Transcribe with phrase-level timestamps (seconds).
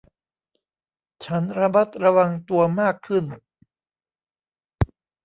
[1.25, 3.25] ฉันระมัดระวังตัวมากขึ้น